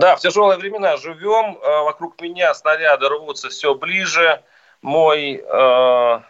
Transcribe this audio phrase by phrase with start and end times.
[0.00, 1.58] Да, в тяжелые времена живем.
[1.60, 4.42] Э, Вокруг меня снаряды рвутся все ближе.
[4.80, 6.20] Мой э,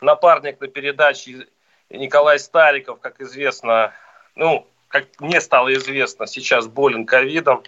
[0.00, 1.48] напарник на передаче
[1.90, 3.92] Николай Стариков, как известно,
[4.36, 7.64] ну, как мне стало известно, сейчас болен ковидом.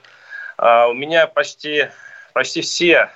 [0.58, 1.88] Э, у меня почти,
[2.34, 3.10] почти все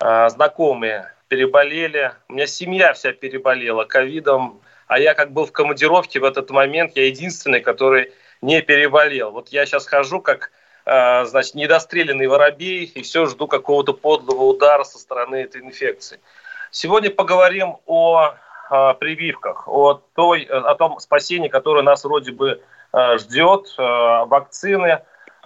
[0.00, 2.10] э, знакомые переболели.
[2.28, 4.60] У меня семья вся переболела ковидом.
[4.88, 9.30] А я как был в командировке в этот момент, я единственный, который не переболел.
[9.30, 10.50] Вот я сейчас хожу как
[10.84, 16.20] значит, недостреленный воробей и все жду какого-то подлого удара со стороны этой инфекции.
[16.70, 18.30] Сегодня поговорим о
[18.70, 25.02] э, прививках, о, той, о том спасении, которое нас вроде бы э, ждет, э, вакцины.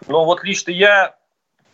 [0.07, 1.17] Но вот лично я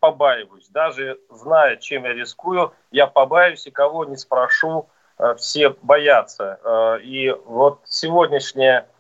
[0.01, 6.59] побаиваюсь, даже зная, чем я рискую, я побаиваюсь и кого не спрошу, э, все боятся.
[6.65, 8.92] Э, И вот сегодняшняя э,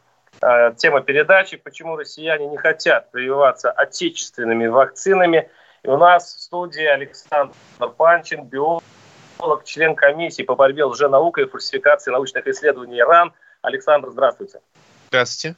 [0.76, 5.48] тема передачи, почему россияне не хотят прививаться отечественными вакцинами.
[5.82, 7.54] И у нас в студии Александр
[7.96, 13.32] Панчин, биолог, член комиссии по борьбе с лженаукой и фальсификацией научных исследований РАН.
[13.62, 14.60] Александр, здравствуйте.
[15.08, 15.56] Здравствуйте.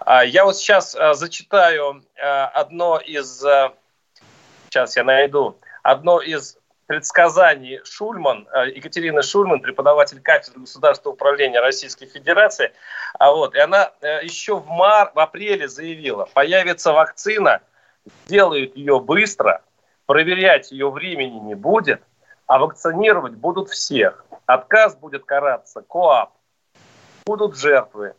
[0.00, 3.44] А, Я вот сейчас а, зачитаю а, одно из,
[4.68, 12.72] сейчас я найду, одно из предсказаний Шульман, Екатерины Шульман, преподаватель кафедры государственного управления Российской Федерации.
[13.18, 17.60] А вот, и она э, еще в, мар, в апреле заявила, появится вакцина,
[18.26, 19.62] делают ее быстро,
[20.06, 22.02] проверять ее времени не будет,
[22.46, 24.24] а вакцинировать будут всех.
[24.46, 26.32] Отказ будет караться КОАП,
[27.24, 28.14] будут жертвы.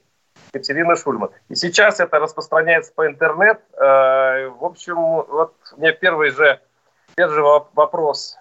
[0.53, 1.31] Екатерина Шульман.
[1.49, 3.59] И сейчас это распространяется по интернет.
[3.73, 6.61] Э, В общем, вот меня первый же,
[7.15, 8.37] первый же воп- вопрос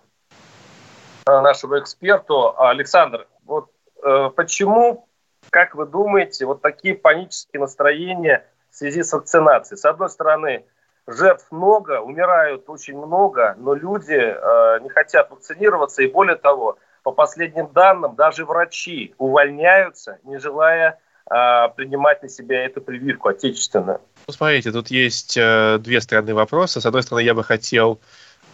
[1.27, 2.57] э, нашему эксперту.
[2.57, 3.71] Александр, вот
[4.37, 5.09] почему,
[5.51, 9.79] как вы думаете, вот такие панические настроения в связи с вакцинацией?
[9.79, 10.65] С одной стороны,
[11.07, 16.03] жертв много, умирают очень много, но люди э, не хотят вакцинироваться.
[16.03, 20.99] И более того, по последним данным, даже врачи увольняются, не желая
[21.31, 24.01] э, принимать на себя эту прививку отечественную.
[24.27, 26.81] Ну, смотрите, тут есть э, две стороны вопроса.
[26.81, 28.01] С одной стороны, я бы хотел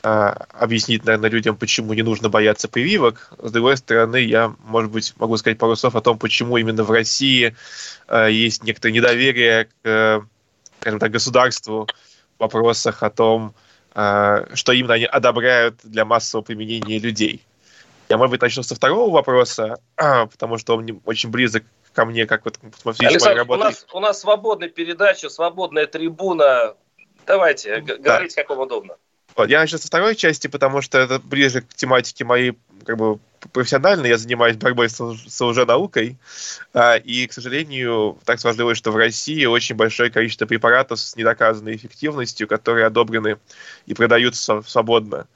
[0.03, 3.33] э, объяснить, наверное, людям, почему не нужно бояться прививок.
[3.38, 6.91] С другой стороны, я, может быть, могу сказать пару слов о том, почему именно в
[6.91, 7.56] России
[8.09, 10.27] э, есть некоторое недоверие к,
[10.81, 11.87] скажем так, государству
[12.39, 13.55] в вопросах о том,
[13.94, 17.44] э, что именно они одобряют для массового применения людей.
[18.09, 21.62] Я, может быть, начну со второго вопроса, потому что он очень близок
[21.93, 25.28] ко мне, как вот во связи с моей Александр, у нас, у нас свободная передача,
[25.28, 26.75] свободная трибуна.
[27.27, 27.97] Давайте, Да.
[27.97, 28.97] говорите, как вам удобно.
[29.37, 33.19] Вот, я начну со второй части, потому что это ближе к тематике моей как бы
[33.53, 34.09] профессиональной.
[34.09, 36.19] Я занимаюсь борьбой с, с лженаукой.
[36.75, 41.77] А, И, к сожалению, так сложилось, что в России очень большое количество препаратов с недоказанной
[41.77, 43.39] эффективностью, которые одобрены
[43.87, 45.27] и продаются свободно.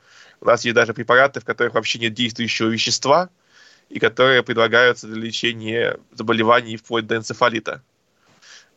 [0.40, 3.30] У нас есть даже препараты, в которых вообще нет действующего вещества,
[3.88, 7.82] и которые предлагаются для лечения заболеваний вплоть до энцефалита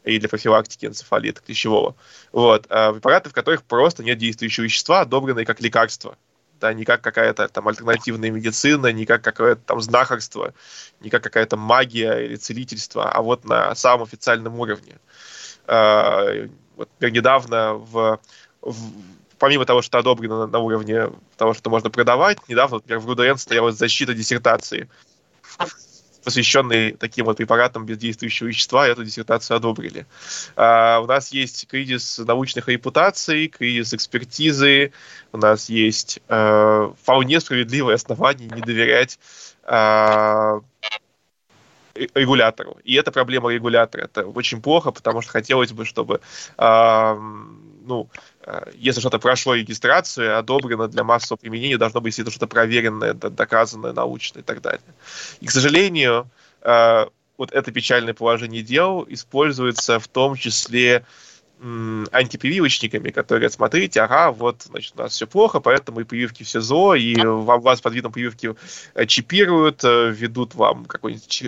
[0.08, 1.96] и для профилактики энцефалита клещевого.
[2.32, 2.66] Вот.
[2.70, 6.18] А препараты, в которых просто нет действующего вещества, одобренные как лекарство.
[6.60, 10.56] Да, не как какая-то там альтернативная медицина, не как какое-то там знахарство,
[11.02, 14.98] не как какая-то магия или целительство, а вот на самом официальном уровне.
[15.68, 18.20] А, вот, недавно в,
[18.62, 18.94] в-
[19.38, 23.72] помимо того, что одобрено на уровне того, что можно продавать, недавно, например, в РУДН стояла
[23.72, 24.90] защита диссертации,
[26.28, 30.06] посвященной таким вот препаратам без действующего вещества, эту диссертацию одобрили.
[30.58, 34.92] А, у нас есть кризис научных репутаций, кризис экспертизы,
[35.32, 39.20] у нас есть э, вполне справедливое основание не доверять
[39.64, 40.60] а,
[41.96, 42.76] ре- регулятору.
[42.84, 44.02] И это проблема регулятора.
[44.04, 46.20] Это очень плохо, потому что хотелось бы, чтобы
[46.58, 47.18] а,
[47.88, 48.10] ну,
[48.46, 53.94] э, если что-то прошло регистрацию, одобрено для массового применения, должно быть это что-то проверенное, доказанное
[53.94, 54.82] научно и так далее.
[55.40, 56.30] И, к сожалению,
[56.62, 57.06] э,
[57.38, 61.06] вот это печальное положение дел используется в том числе
[61.60, 66.94] антипрививочниками, которые смотрите, ага, вот, значит, у нас все плохо, поэтому и прививки все зло,
[66.94, 68.54] и вам, вас под видом прививки
[68.94, 71.44] э, чипируют, ведут вам какое-нибудь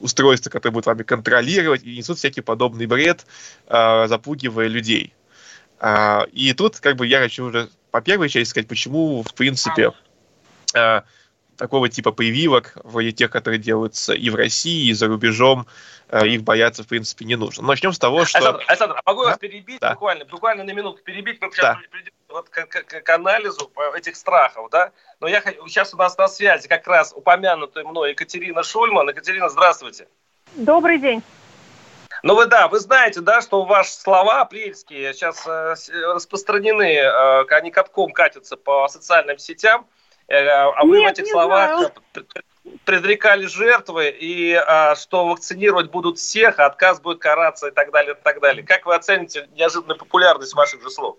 [0.00, 3.24] устройство, которое будет вами контролировать, и несут всякий подобный бред,
[3.68, 5.12] запугивая людей.
[5.78, 9.92] А, И тут как бы я хочу уже по первой части сказать, почему, в принципе,
[10.74, 11.00] э,
[11.56, 15.66] такого типа прививок, вроде тех, которые делаются и в России, и за рубежом,
[16.08, 17.66] э, их бояться, в принципе, не нужно.
[17.66, 18.38] Начнем с того, что...
[18.38, 19.30] Александр, Александр а могу да?
[19.30, 19.92] вас перебить да.
[19.92, 21.40] буквально, буквально на минутку перебить?
[21.40, 21.80] Мы сейчас да.
[21.90, 24.92] придем вот к, к, к анализу этих страхов, да?
[25.20, 29.08] Но я сейчас у нас на связи как раз упомянутая мной Екатерина Шульман.
[29.08, 30.06] Екатерина, здравствуйте.
[30.54, 31.22] Добрый день.
[32.22, 35.74] Ну вы да, вы знаете, да, что ваши слова апрельские сейчас э,
[36.14, 39.86] распространены, э, они катком катятся по социальным сетям,
[40.28, 41.92] э, а вы Нет, в этих словах знаю.
[42.84, 44.60] предрекали жертвы и
[44.96, 48.64] что вакцинировать будут всех, а отказ будет караться и так далее, и так далее.
[48.64, 51.18] Как вы оцените неожиданную популярность ваших же слов?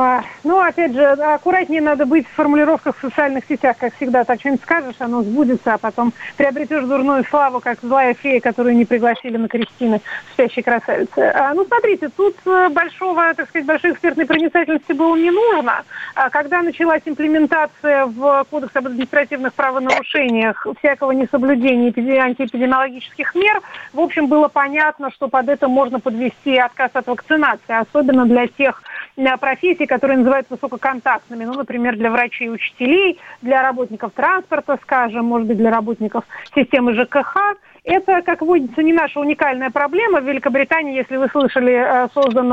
[0.00, 4.22] А, ну, опять же, аккуратнее надо быть в формулировках в социальных сетях, как всегда.
[4.22, 8.84] Так что-нибудь скажешь, оно сбудется, а потом приобретешь дурную славу, как злая фея, которую не
[8.84, 10.00] пригласили на крестины
[10.32, 11.18] спящей красавицы.
[11.18, 15.82] А, ну, смотрите, тут э, большого, так сказать, большой экспертной проницательности было не нужно.
[16.14, 21.92] А когда началась имплементация в Кодекс об административных правонарушениях всякого несоблюдения
[22.22, 23.60] антиэпидемиологических мер,
[23.92, 28.80] в общем, было понятно, что под это можно подвести отказ от вакцинации, особенно для тех
[29.36, 35.48] профессий, которые называются высококонтактными, ну, например, для врачей и учителей, для работников транспорта, скажем, может
[35.48, 36.24] быть, для работников
[36.54, 37.56] системы ЖКХ.
[37.84, 40.20] Это, как водится, не наша уникальная проблема.
[40.20, 42.48] В Великобритании, если вы слышали, э, создан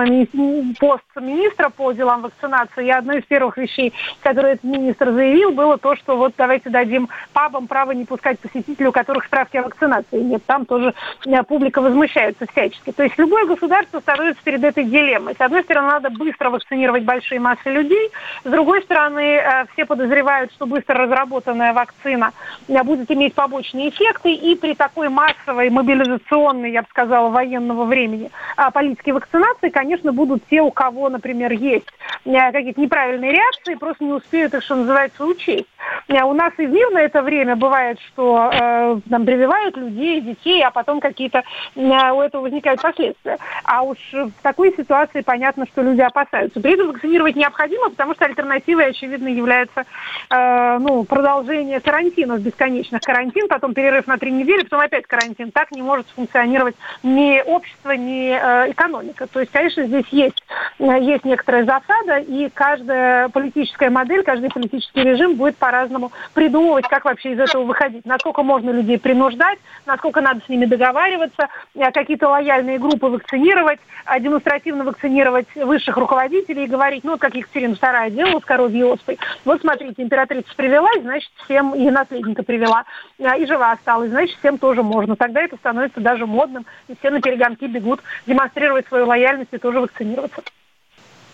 [0.79, 5.77] пост министра по делам вакцинации, и одной из первых вещей, которые этот министр заявил, было
[5.77, 10.21] то, что вот давайте дадим пабам право не пускать посетителей, у которых справки о вакцинации
[10.21, 10.43] нет.
[10.45, 10.93] Там тоже
[11.25, 12.91] э, публика возмущается всячески.
[12.91, 15.35] То есть любое государство становится перед этой дилеммой.
[15.35, 18.11] С одной стороны, надо быстро вакцинировать большие массы людей,
[18.43, 22.31] с другой стороны, э, все подозревают, что быстро разработанная вакцина
[22.67, 28.71] будет иметь побочные эффекты, и при такой массовой, мобилизационной, я бы сказала, военного времени а
[28.71, 31.87] политики вакцинации, конечно, будут те, у кого, например, есть
[32.25, 35.67] э, какие-то неправильные реакции, просто не успеют их, что называется, учесть.
[36.07, 40.63] Э, у нас и в мирное это время бывает, что э, там прививают людей, детей,
[40.63, 41.43] а потом какие-то
[41.75, 43.37] у этого возникают последствия.
[43.63, 46.59] А уж в такой ситуации понятно, что люди опасаются.
[46.59, 49.85] При этом вакцинировать необходимо, потому что альтернативой, очевидно, является
[50.29, 53.01] ну, продолжение карантинов бесконечных.
[53.01, 55.51] Карантин, потом перерыв на три недели, потом опять карантин.
[55.51, 59.27] Так не может функционировать ни общество, ни э, экономика.
[59.27, 60.43] То есть, конечно, здесь есть,
[60.79, 67.05] э, есть некоторая засада, и каждая политическая модель, каждый политический режим будет по-разному придумывать, как
[67.05, 68.05] вообще из этого выходить.
[68.05, 74.19] Насколько можно людей принуждать, насколько надо с ними договариваться, э, какие-то лояльные группы вакцинировать, э,
[74.19, 79.19] демонстративно вакцинировать высших руководителей и говорить, ну, как Екатерина II делала с коровьей оспой.
[79.43, 82.85] Вот смотрите, императрица привелась, значит, всем и наследника привела,
[83.17, 85.15] и жива осталась, значит, всем тоже можно можно.
[85.15, 89.79] Тогда это становится даже модным, и все на перегонки бегут демонстрировать свою лояльность и тоже
[89.81, 90.41] вакцинироваться.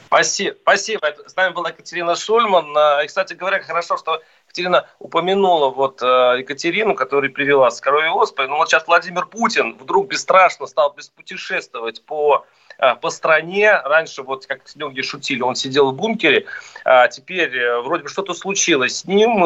[0.07, 0.57] Спасибо.
[0.63, 1.13] Спасибо.
[1.25, 2.75] С нами была Екатерина Шульман.
[2.77, 8.09] А, и, кстати говоря, хорошо, что Екатерина упомянула вот а, Екатерину, которая привела с коровьей
[8.09, 8.49] оспой.
[8.49, 12.45] Ну вот сейчас Владимир Путин вдруг бесстрашно стал беспутешествовать по
[12.77, 13.71] а, по стране.
[13.85, 16.45] Раньше, вот как многие шутили, он сидел в бункере,
[16.83, 19.45] а теперь э, вроде бы что-то случилось с ним.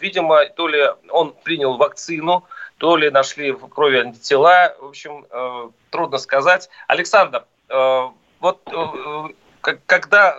[0.00, 2.44] Видимо, то ли он принял вакцину,
[2.84, 4.76] то ли нашли в крови антитела.
[4.78, 6.68] В общем, э, трудно сказать.
[6.86, 8.08] Александр, э,
[8.40, 10.38] вот э, когда,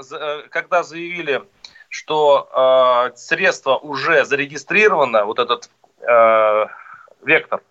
[0.51, 1.41] когда заявили,
[1.89, 5.71] что средство уже зарегистрировано, вот этот
[7.23, 7.61] вектор,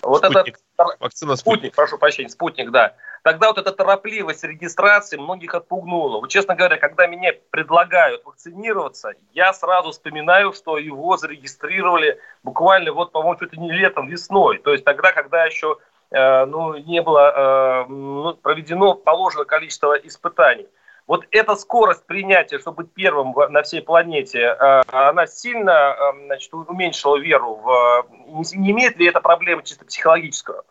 [0.00, 0.54] вот спутник.
[0.54, 1.36] этот Вакцина спутник.
[1.36, 2.94] спутник, прошу прощения, спутник, да.
[3.22, 6.18] Тогда вот эта торопливость регистрации многих отпугнула.
[6.20, 13.12] Вот, честно говоря, когда меня предлагают вакцинироваться, я сразу вспоминаю, что его зарегистрировали буквально вот,
[13.12, 14.58] по-моему, чуть ли не летом, весной.
[14.58, 15.78] То есть тогда, когда еще
[16.10, 20.66] э, ну, не было э, ну, проведено положенное количество испытаний.
[21.06, 26.54] Вот эта скорость принятия, чтобы быть первым на всей планете, э, она сильно э, значит,
[26.54, 28.06] уменьшила веру в...
[28.54, 30.64] Не имеет ли это проблемы чисто психологического?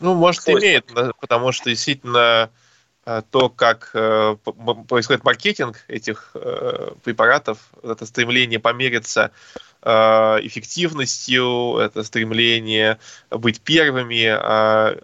[0.00, 0.66] Ну, может, свойства.
[0.66, 0.86] имеет,
[1.20, 2.50] потому что действительно
[3.04, 4.36] э, то, как э,
[4.88, 9.30] происходит маркетинг этих э, препаратов, это стремление помериться
[9.84, 12.98] эффективностью, это стремление
[13.30, 14.24] быть первыми,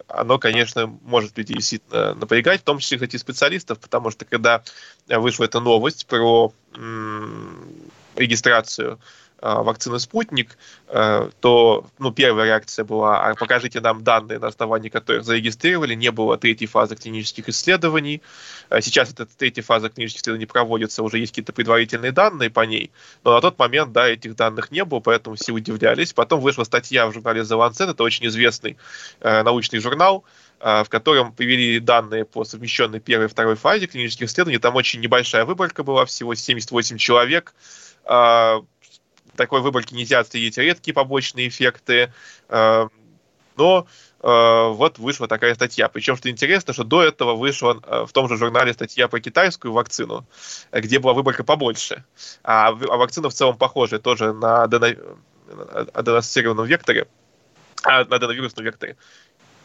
[0.07, 4.63] оно, конечно, может людей действительно напрягать, в том числе, кстати, специалистов, потому что когда
[5.07, 6.51] вышла эта новость про
[8.15, 8.99] регистрацию а,
[9.41, 10.57] вакцины «Спутник»,
[10.87, 16.11] э, то ну, первая реакция была, а покажите нам данные, на основании которых зарегистрировали, не
[16.11, 18.21] было третьей фазы клинических исследований.
[18.69, 22.91] Э, сейчас эта третья фаза клинических исследований проводится, уже есть какие-то предварительные данные по ней,
[23.23, 26.13] но на тот момент, да, этих данных не было, поэтому все удивлялись.
[26.13, 28.77] Потом вышла статья в журнале The Lancet, это очень известный
[29.21, 30.23] э, научный журнал,
[30.59, 34.59] в котором привели данные по совмещенной первой и второй фазе клинических исследований.
[34.59, 37.55] Там очень небольшая выборка была, всего 78 человек.
[39.35, 42.13] Такой выборке нельзя отследить редкие побочные эффекты,
[42.49, 43.87] но
[44.23, 45.89] вот вышла такая статья.
[45.89, 50.27] Причем, что интересно, что до этого вышла в том же журнале статья про китайскую вакцину,
[50.71, 52.03] где была выборка побольше.
[52.43, 57.07] А, а вакцина в целом похожая тоже на аденоассоциированном векторе,
[57.83, 58.95] а, на аденовирусном векторе.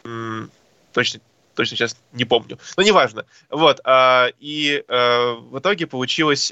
[0.01, 1.21] Точно,
[1.53, 2.57] точно сейчас не помню.
[2.77, 3.27] Но неважно.
[3.51, 3.79] Вот.
[3.83, 6.51] А, и в итоге получилось,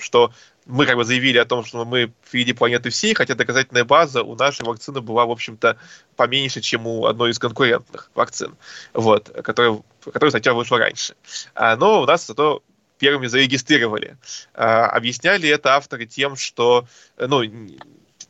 [0.00, 0.30] что
[0.66, 4.34] мы как бы заявили о том, что мы впереди планеты всей, хотя доказательная база у
[4.34, 5.78] нашей вакцины была, в общем-то,
[6.16, 8.56] поменьше, чем у одной из конкурентных вакцин,
[8.92, 11.14] вот, которая, которая статья вышла раньше.
[11.54, 12.62] А, но у нас зато
[12.98, 14.16] первыми зарегистрировали.
[14.54, 17.42] А, объясняли это авторы тем, что, ну,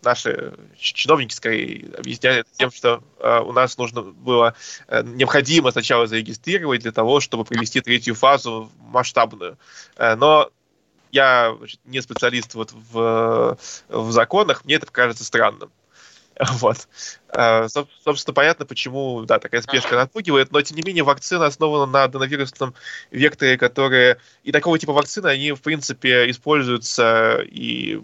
[0.02, 4.55] наши чиновники скорее объясняли тем, что э, у нас нужно было
[4.87, 9.59] э, необходимо сначала зарегистрировать для того, чтобы провести третью фазу масштабную.
[9.97, 10.50] Э, но
[11.12, 13.58] я значит, не специалист вот в,
[13.88, 15.70] в законах, мне это кажется странным.
[16.58, 16.88] Вот.
[17.28, 22.04] Э, собственно, понятно, почему, да, такая спешка отпугивает, но, тем не менее, вакцина основана на
[22.04, 22.75] аденовирусном
[23.10, 24.18] векторе, которые...
[24.44, 28.02] И такого типа вакцины, они, в принципе, используются и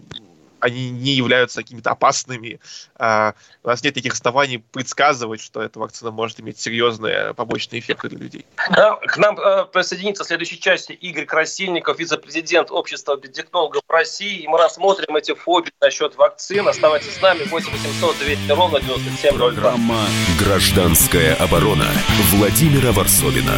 [0.63, 2.59] они не являются какими-то опасными.
[2.95, 8.07] А, у нас нет никаких оснований предсказывать, что эта вакцина может иметь серьезные побочные эффекты
[8.09, 8.45] для людей.
[8.55, 14.43] К нам э, присоединится в следующей части Игорь Красильников, вице-президент Общества биотехнологов России.
[14.43, 16.67] И мы рассмотрим эти фобии насчет вакцин.
[16.67, 17.43] Оставайтесь с нами.
[17.43, 19.37] 8 800 200 ровно 9702.
[19.37, 20.07] Программа
[20.39, 21.87] «Гражданская оборона»
[22.31, 23.57] Владимира Варсовина.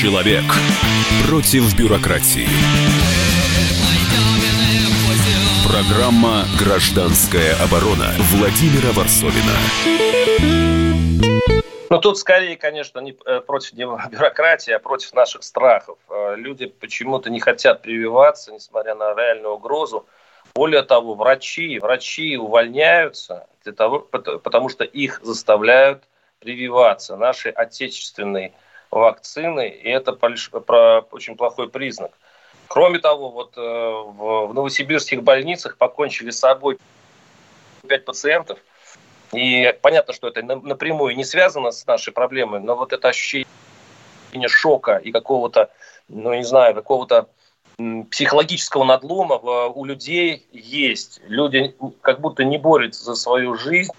[0.00, 0.44] Человек
[1.26, 2.46] против бюрократии.
[5.66, 9.56] Программа «Гражданская оборона» Владимира Варсовина.
[11.90, 13.72] Ну, тут скорее, конечно, не э, против
[14.12, 15.98] бюрократии, а против наших страхов.
[16.08, 20.06] Э, люди почему-то не хотят прививаться, несмотря на реальную угрозу.
[20.54, 26.04] Более того, врачи, врачи увольняются для того, потому что их заставляют
[26.38, 27.16] прививаться.
[27.16, 28.52] Наши отечественные
[28.90, 32.12] вакцины, и это очень плохой признак.
[32.68, 36.78] Кроме того, вот э, в новосибирских больницах покончили с собой
[37.86, 38.58] пять пациентов.
[39.32, 43.46] И понятно, что это напрямую не связано с нашей проблемой, но вот это ощущение
[44.46, 45.70] шока и какого-то,
[46.08, 47.28] ну не знаю, какого-то
[48.10, 51.20] психологического надлома у людей есть.
[51.26, 53.92] Люди как будто не борются за свою жизнь,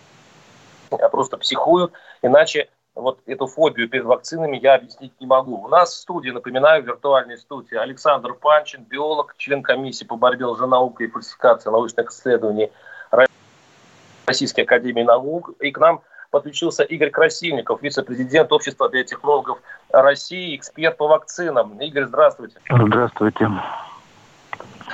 [0.91, 2.69] а просто психуют, иначе
[2.99, 5.63] вот эту фобию перед вакцинами я объяснить не могу.
[5.63, 10.45] У нас в студии, напоминаю, в виртуальной студии Александр Панчин, биолог, член комиссии по борьбе
[10.45, 12.71] лженаукой и фальсификации научных исследований
[14.25, 15.51] Российской Академии Наук.
[15.59, 16.01] И к нам
[16.31, 19.59] подключился Игорь Красильников, вице-президент Общества биотехнологов
[19.91, 21.79] России, эксперт по вакцинам.
[21.79, 22.59] Игорь, здравствуйте.
[22.69, 23.49] Здравствуйте.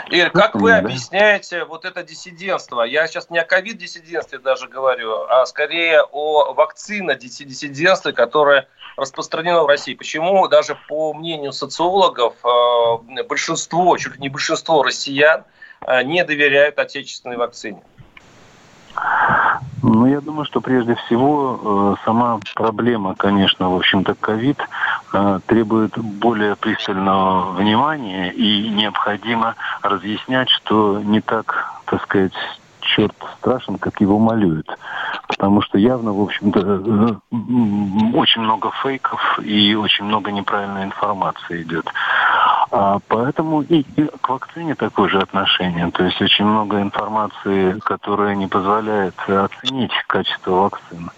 [0.10, 2.82] Игорь, как вы объясняете вот это диссидентство?
[2.82, 9.94] Я сейчас не о ковид-диссидентстве даже говорю, а скорее о вакцина-диссидентстве, которое распространено в России.
[9.94, 15.44] Почему даже по мнению социологов э, большинство, чуть ли не большинство россиян
[15.82, 17.82] э, не доверяют отечественной вакцине?
[19.84, 24.58] Ну, я думаю, что прежде всего э, сама проблема, конечно, в общем-то, ковид
[25.48, 32.34] требует более пристального внимания и необходимо разъяснять, что не так, так сказать,
[32.86, 34.68] черт страшен, как его малюют.
[35.28, 37.38] Потому что явно, в общем-то, э,
[38.16, 41.86] очень много фейков и очень много неправильной информации идет.
[42.78, 45.90] А поэтому и, и к вакцине такое же отношение.
[45.92, 51.10] То есть очень много информации, которая не позволяет оценить качество вакцин.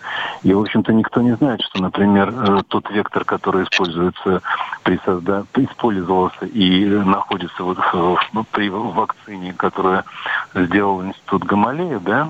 [0.44, 4.44] И, в общем-то, никто не знает, что, например, э, тот вектор, который используется
[4.84, 5.46] при созда...
[5.56, 7.80] использовался и находится вот
[8.52, 10.04] при вакцине, которую
[10.54, 12.30] сделал Институт Гамалея, да,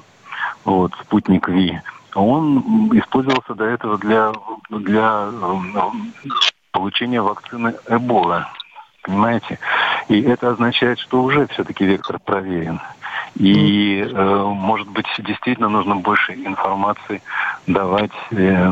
[0.64, 1.82] вот, спутник Ви,
[2.16, 2.60] он
[2.98, 4.32] использовался до этого для,
[4.70, 5.90] для э,
[6.72, 8.48] получения вакцины Эбола
[9.08, 9.58] понимаете?
[10.10, 12.80] И это означает, что уже все-таки вектор проверен.
[13.36, 17.22] И, э, может быть, действительно нужно больше информации
[17.66, 18.72] давать э,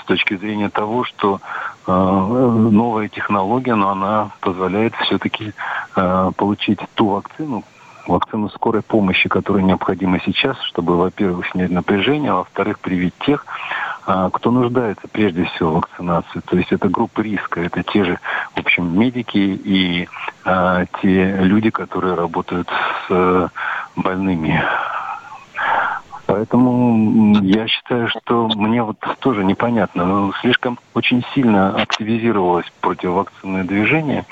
[0.00, 1.40] с точки зрения того, что
[1.86, 5.52] э, новая технология, но она позволяет все-таки
[5.96, 7.64] э, получить ту вакцину,
[8.06, 13.46] вакцину скорой помощи, которая необходима сейчас, чтобы, во-первых, снять напряжение, а во-вторых, привить тех,
[14.06, 16.40] кто нуждается прежде всего в вакцинации.
[16.40, 18.18] То есть это группа риска, это те же,
[18.54, 20.08] в общем, медики и
[20.44, 23.48] а, те люди, которые работают с а,
[23.96, 24.62] больными.
[26.26, 34.26] Поэтому я считаю, что мне вот тоже непонятно, но слишком очень сильно активизировалось противовакцинное движение,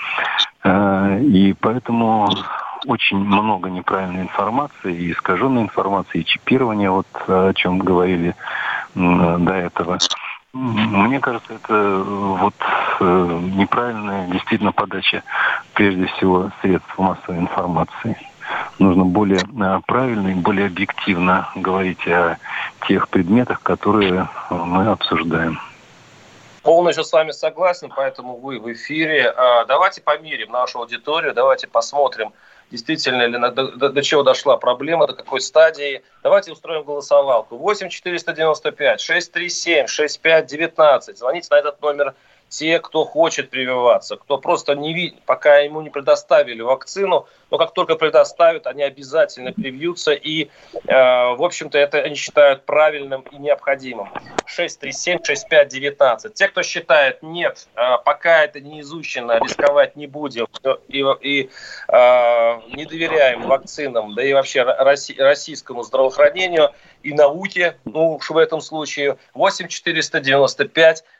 [0.64, 2.28] э, и поэтому
[2.86, 8.34] очень много неправильной информации, и искаженной информации, и чипирования, вот о чем говорили
[8.94, 9.98] до этого.
[10.54, 12.54] Мне кажется, это э, вот
[13.00, 15.24] э, неправильная действительно подача,
[15.74, 18.16] прежде всего, средств массовой информации.
[18.78, 22.38] Нужно более э, правильно и более объективно говорить о
[22.86, 25.58] тех предметах, которые мы обсуждаем.
[26.62, 29.30] Полностью с вами согласен, поэтому вы в эфире.
[29.30, 32.32] А, давайте померим нашу аудиторию, давайте посмотрим,
[32.74, 36.02] действительно ли, до, до, чего дошла проблема, до какой стадии.
[36.22, 37.56] Давайте устроим голосовалку.
[37.56, 41.18] 8 495 637 65 19.
[41.18, 42.14] Звоните на этот номер
[42.48, 47.74] те, кто хочет прививаться, кто просто не видит, пока ему не предоставили вакцину, но как
[47.74, 50.48] только предоставят, они обязательно привьются, и, э,
[50.88, 54.08] в общем-то, это они считают правильным и необходимым.
[54.46, 56.34] 637-6519.
[56.34, 60.46] Те, кто считает, нет, э, пока это не изучено, рисковать не будем,
[60.88, 61.50] и, и
[61.88, 66.70] э, не доверяем вакцинам, да и вообще российскому здравоохранению,
[67.02, 69.68] и науке, ну уж в этом случае, 8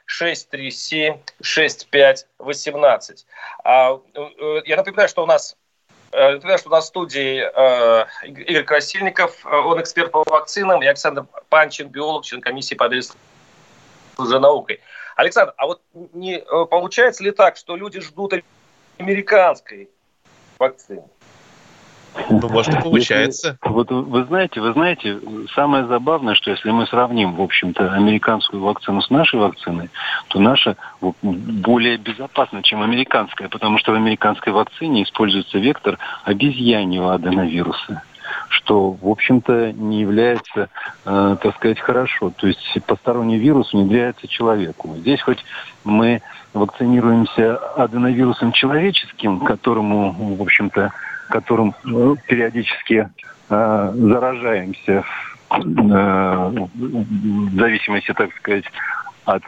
[0.07, 3.27] 495 637 6518.
[3.65, 5.57] А, э, я напоминаю, что у нас
[6.13, 10.83] э, Напоминаю, что у нас в студии э, Игорь Красильников, э, он эксперт по вакцинам,
[10.83, 12.89] и Александр Панчин, биолог, член комиссии по
[14.19, 14.81] наукой.
[15.17, 15.83] Александр, а вот
[16.13, 16.39] не
[16.71, 18.35] получается ли так, что люди ждут
[18.99, 19.89] американской
[20.59, 21.05] вакцины?
[22.31, 23.59] Ну, может, и получается.
[23.63, 25.19] Если, вот вы знаете, вы знаете,
[25.55, 29.91] самое забавное, что если мы сравним, в общем-то, американскую вакцину с нашей вакциной,
[30.29, 30.77] то наша
[31.23, 38.03] более безопасна, чем американская, потому что в американской вакцине используется вектор обезьяньего аденовируса
[38.49, 40.69] что, в общем-то, не является,
[41.05, 42.31] э, так сказать, хорошо.
[42.37, 44.95] То есть посторонний вирус внедряется человеку.
[44.97, 45.45] Здесь хоть
[45.83, 50.93] мы вакцинируемся аденовирусом человеческим, которому, в общем-то,
[51.29, 53.09] которым мы периодически
[53.51, 55.05] э, заражаемся
[55.51, 58.65] э, в зависимости, так сказать,
[59.25, 59.43] от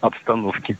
[0.00, 0.76] обстановки.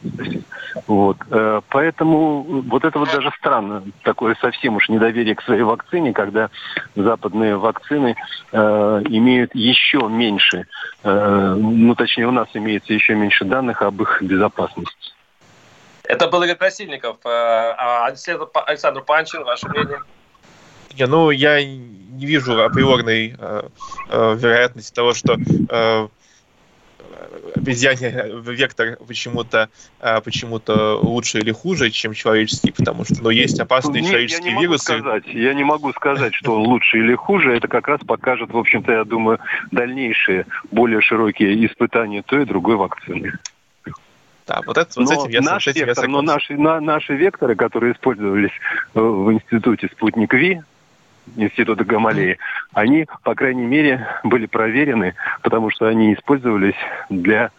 [0.87, 1.17] Вот.
[1.31, 6.51] Э, поэтому вот это вот даже странно, такое совсем уж недоверие к своей вакцине, когда
[6.95, 8.17] западные вакцины
[8.53, 10.67] э, имеют еще меньше,
[11.05, 15.13] э, ну точнее у нас имеется еще меньше данных об их безопасности.
[16.05, 17.17] Это был Игорь Красильников.
[17.25, 20.01] Э, а Александр Панчин, ваше мнение?
[20.97, 23.63] Не, ну я не вижу априорной э,
[24.09, 26.09] э, вероятности того, что э,
[27.55, 29.69] обезьяне вектор почему-то
[30.01, 34.57] э, почему-то лучше или хуже, чем человеческий, потому что ну, есть опасные Нет, человеческие я
[34.57, 34.93] не вирусы.
[34.93, 37.57] Могу сказать, я не могу сказать, что он лучше или хуже.
[37.57, 39.39] Это как раз покажет, в общем-то, я думаю,
[39.71, 43.33] дальнейшие, более широкие испытания той и другой вакцины.
[44.47, 46.81] Да, вот, это, вот но этим я, наш с этим вектор, я Но наши, на,
[46.81, 48.53] наши векторы, которые использовались
[48.95, 50.63] э, в институте «Спутник Ви»,
[51.37, 52.39] Института Гамалеи,
[52.73, 56.77] они, по крайней мере, были проверены, потому что они использовались
[57.09, 57.51] для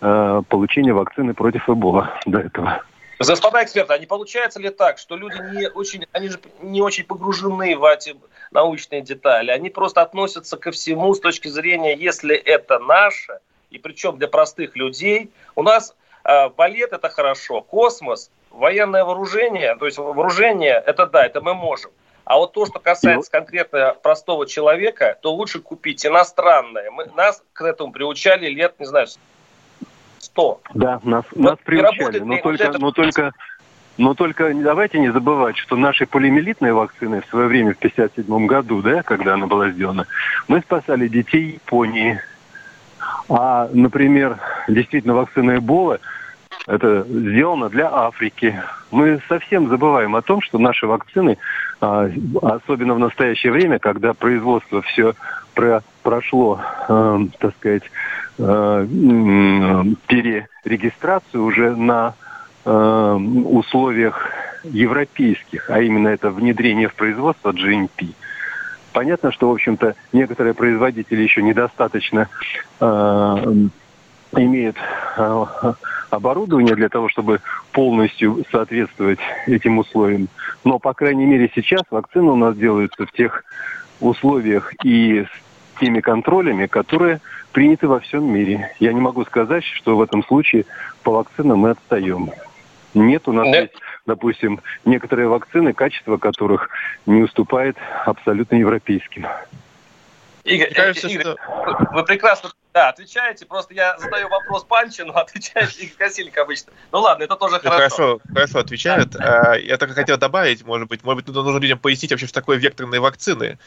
[0.00, 2.82] э, получения вакцины против Эбола до этого.
[3.18, 7.04] Господа эксперты, а не получается ли так, что люди не очень, они же не очень
[7.04, 8.16] погружены в эти
[8.50, 13.38] научные детали, они просто относятся ко всему с точки зрения, если это наше,
[13.70, 19.86] и причем для простых людей, у нас э, балет это хорошо, космос, военное вооружение, то
[19.86, 21.90] есть вооружение, это да, это мы можем.
[22.24, 23.38] А вот то, что касается ну.
[23.38, 26.90] конкретно простого человека, то лучше купить иностранное.
[26.90, 29.06] Мы, нас к этому приучали лет, не знаю,
[30.18, 30.60] сто.
[30.74, 32.78] Да, нас, вот нас приучали, но только, вот это...
[32.78, 33.32] но только
[33.98, 38.80] но только давайте не забывать, что наши полимелитные вакцины в свое время, в 1957 году,
[38.80, 40.06] да, когда она была сделана,
[40.48, 42.18] мы спасали детей Японии.
[43.28, 45.98] А, например, действительно вакцина Эбола–
[46.66, 48.60] это сделано для Африки.
[48.90, 51.38] Мы совсем забываем о том, что наши вакцины,
[51.80, 52.10] а,
[52.42, 55.14] особенно в настоящее время, когда производство все
[55.54, 57.82] про, прошло, э, так сказать,
[58.38, 58.86] э,
[60.06, 62.14] перерегистрацию уже на
[62.64, 64.30] условиях
[64.62, 68.14] европейских, а именно это внедрение в производство GMP,
[68.92, 72.28] Понятно, что, в общем-то, некоторые производители еще недостаточно
[72.78, 72.84] э,
[74.36, 74.76] имеют
[75.16, 75.44] э,
[76.12, 77.40] оборудование для того, чтобы
[77.72, 80.28] полностью соответствовать этим условиям.
[80.64, 83.44] Но, по крайней мере, сейчас вакцины у нас делаются в тех
[84.00, 87.20] условиях и с теми контролями, которые
[87.52, 88.70] приняты во всем мире.
[88.78, 90.66] Я не могу сказать, что в этом случае
[91.02, 92.30] по вакцинам мы отстаем.
[92.94, 93.62] Нет, у нас Нет.
[93.62, 93.74] есть,
[94.06, 96.68] допустим, некоторые вакцины, качество которых
[97.06, 99.26] не уступает абсолютно европейским.
[100.44, 101.36] Игорь, кажется, Игорь что...
[101.92, 103.44] вы прекрасно да, отвечаете.
[103.44, 106.72] Просто я задаю вопрос Панчину, отвечает Игорь Красильник обычно.
[106.90, 107.96] Ну ладно, это тоже ну, хорошо.
[107.96, 109.10] Хорошо, хорошо отвечают.
[109.10, 109.56] Да.
[109.56, 113.00] Я только хотел добавить, может быть, может быть, нужно людям пояснить вообще, что такое векторные
[113.00, 113.58] вакцины.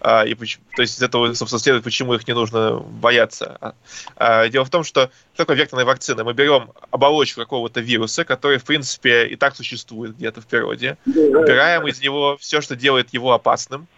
[0.00, 3.58] А, и, то есть из этого, собственно, следует, почему их не нужно бояться.
[3.60, 3.74] А,
[4.16, 6.24] а, дело в том, что что такое векторная вакцина?
[6.24, 11.86] Мы берем оболочку какого-то вируса, который, в принципе, и так существует где-то в природе, убираем
[11.86, 13.93] из него все, что делает его опасным, а,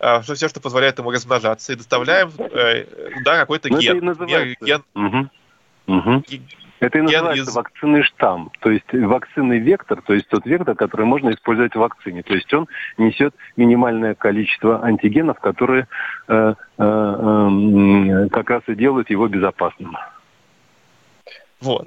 [0.00, 2.86] что все, что позволяет ему размножаться, и доставляем э,
[3.24, 4.00] да, какой-то ну, ген.
[4.00, 5.30] ген, ген угу.
[5.86, 6.22] Угу.
[6.80, 7.54] Это и называется из...
[7.54, 12.22] вакцинный штамм, то есть вакцинный вектор, то есть тот вектор, который можно использовать в вакцине.
[12.22, 15.88] То есть он несет минимальное количество антигенов, которые
[16.28, 19.96] э, э, э, как раз и делают его безопасным.
[21.60, 21.86] Вот.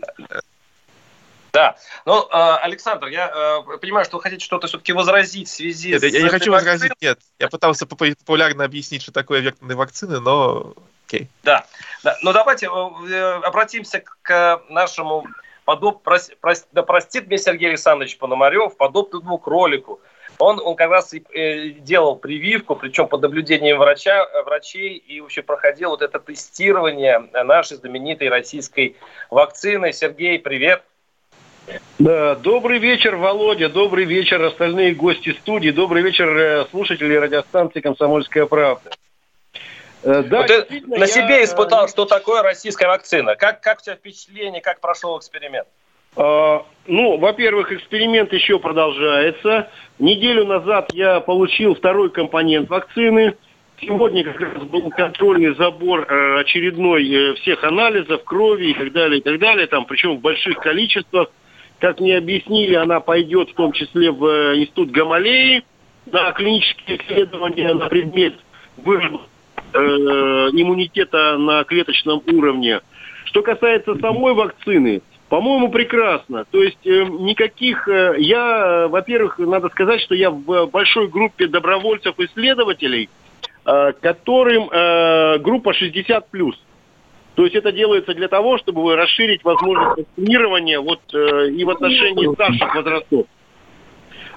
[1.54, 1.76] Да.
[2.06, 6.02] Ну, э, Александр, я э, понимаю, что вы хотите что-то все-таки возразить в связи нет,
[6.02, 6.06] с...
[6.06, 6.74] Я не хочу вакциной.
[6.74, 7.20] возразить, нет.
[7.38, 10.74] Я пытался популярно объяснить, что такое векторные вакцины, но
[11.06, 11.30] окей.
[11.44, 11.66] Да.
[12.04, 12.18] да.
[12.24, 15.28] Ну, давайте э, обратимся к нашему
[15.64, 16.02] подоб...
[16.02, 16.32] Прос...
[16.42, 16.66] Прос...
[16.72, 20.02] Да простит мне Сергей Александрович Пономарев, подобному кролику.
[20.40, 25.44] Он, он как раз и э, делал прививку, причем под наблюдением врача, врачей, и вообще
[25.44, 28.96] проходил вот это тестирование нашей знаменитой российской
[29.30, 29.94] вакцины.
[29.94, 30.84] Сергей, привет.
[32.00, 38.46] Да, добрый вечер, Володя, добрый вечер, остальные гости студии, добрый вечер, э, слушатели радиостанции «Комсомольская
[38.46, 38.92] правда».
[40.04, 41.08] Э, да, вот ты на я...
[41.08, 43.36] себе испытал, что такое российская вакцина.
[43.36, 45.68] Как, как у тебя впечатление, как прошел эксперимент?
[46.18, 49.70] А, ну, во-первых, эксперимент еще продолжается.
[50.00, 53.36] Неделю назад я получил второй компонент вакцины.
[53.80, 59.24] Сегодня как раз был контрольный забор э, очередной всех анализов, крови и так далее, и
[59.24, 61.30] так далее, там, причем в больших количествах.
[61.84, 65.66] Как мне объяснили, она пойдет в том числе в э, институт Гамалеи
[66.10, 68.36] на клинические исследования на предмет
[68.78, 69.28] выработки
[69.74, 72.80] э, иммунитета на клеточном уровне.
[73.26, 76.46] Что касается самой вакцины, по-моему, прекрасно.
[76.52, 77.86] То есть э, никаких...
[77.90, 83.10] Э, я, во-первых, надо сказать, что я в большой группе добровольцев-исследователей,
[83.66, 86.54] э, которым э, группа 60+.
[87.36, 92.32] То есть это делается для того, чтобы расширить возможность вакцинирования вот, э, и в отношении
[92.34, 93.26] старших возрастов.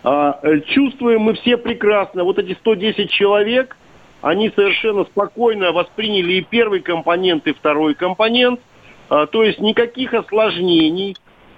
[0.03, 2.25] А, э, чувствуем мы все прекрасно.
[2.25, 3.77] Вот эти 110 человек,
[4.23, 8.61] они совершенно спокойно восприняли и первый компонент, и второй компонент.
[9.09, 11.17] А, то есть никаких осложнений,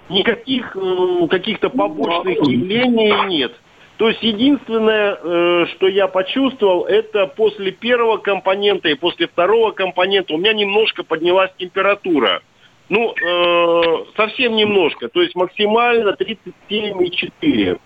[0.08, 3.52] никаких э, каких-то побочных явлений нет.
[3.98, 10.34] То есть единственное, э, что я почувствовал, это после первого компонента и после второго компонента
[10.34, 12.42] у меня немножко поднялась температура.
[12.88, 17.80] Ну, э, совсем немножко, то есть максимально 37,4.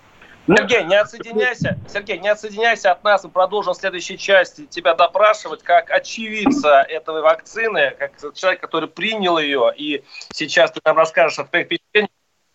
[0.49, 4.95] Ну, Сергей, не отсоединяйся, Сергей, не отсоединяйся от нас, мы продолжим в следующей части тебя
[4.95, 11.39] допрашивать как очевидца этой вакцины, как человек, который принял ее, и сейчас ты нам расскажешь
[11.39, 11.69] о твоих.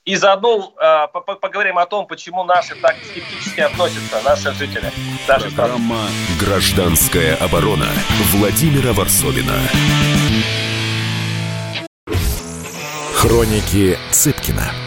[0.08, 1.08] И заодно э,
[1.42, 4.90] поговорим о том, почему наши так скептически относятся, наши жители.
[5.28, 6.08] Нашей Программа.
[6.40, 7.88] «Гражданская оборона»
[8.32, 9.60] Владимира Варсовина.
[13.16, 14.87] Хроники Цыпкина.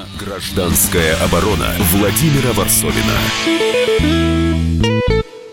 [0.31, 3.17] Гражданская оборона Владимира Варсовина.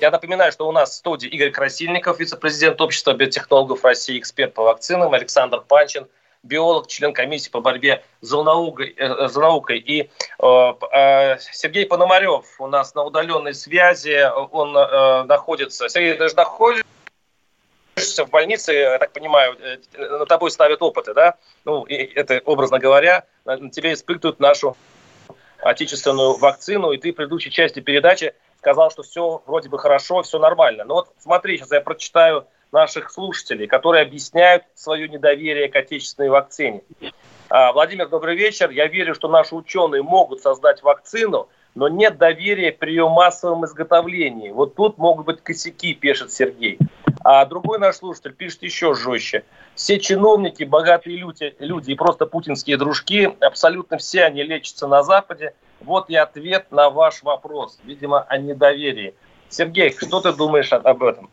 [0.01, 4.63] Я напоминаю, что у нас в студии Игорь Красильников, вице-президент Общества биотехнологов России, эксперт по
[4.63, 6.07] вакцинам, Александр Панчин,
[6.45, 9.81] биолог, член комиссии по борьбе за наукой, э, за наукой.
[9.81, 16.29] и э, э, Сергей Пономарев у нас на удаленной связи, он э, находится, Сергей, ты
[16.29, 16.37] же
[17.99, 19.79] находишься в больнице, я так понимаю, э,
[20.19, 21.35] на тобой ставят опыты, да?
[21.65, 24.77] Ну, и это, образно говоря, на тебе испытывают нашу
[25.61, 30.39] отечественную вакцину, и ты в предыдущей части передачи сказал, что все вроде бы хорошо, все
[30.39, 30.85] нормально.
[30.85, 36.83] Но вот смотри, сейчас я прочитаю наших слушателей, которые объясняют свое недоверие к отечественной вакцине.
[37.49, 38.71] А, Владимир, добрый вечер.
[38.71, 44.51] Я верю, что наши ученые могут создать вакцину, но нет доверия при ее массовом изготовлении.
[44.51, 46.79] Вот тут могут быть косяки, пишет Сергей.
[47.25, 49.45] А другой наш слушатель пишет еще жестче.
[49.75, 55.55] Все чиновники, богатые люди, люди и просто путинские дружки, абсолютно все они лечатся на Западе.
[55.81, 59.15] Вот и ответ на ваш вопрос, видимо, о недоверии.
[59.49, 61.31] Сергей, что ты думаешь об этом?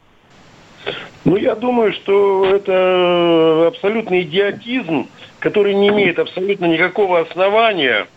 [1.24, 8.08] Ну, я думаю, что это абсолютный идиотизм, который не имеет абсолютно никакого основания,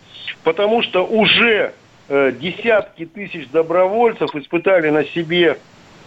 [0.44, 1.72] потому что уже
[2.08, 5.58] э, десятки тысяч добровольцев испытали на себе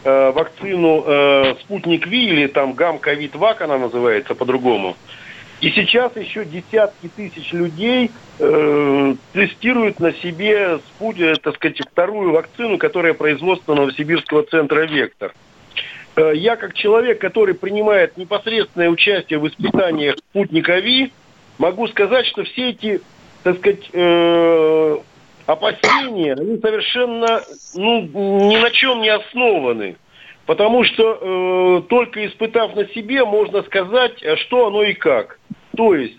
[0.03, 4.95] э, вакцину э, «Спутник Ви» или там «Гам-ковид-вак» она называется по-другому.
[5.61, 8.09] И сейчас еще десятки тысяч людей
[8.39, 15.33] э, тестируют на себе спутник, так сказать, вторую вакцину, которая производства Новосибирского центра «Вектор».
[16.15, 21.11] Э, я как человек, который принимает непосредственное участие в испытаниях спутника Ви,
[21.57, 23.01] могу сказать, что все эти,
[23.43, 24.97] так сказать, э,
[25.51, 27.41] опасения, они совершенно
[27.75, 29.97] ну, ни на чем не основаны.
[30.45, 35.39] Потому что э, только испытав на себе, можно сказать, что оно и как.
[35.77, 36.17] То есть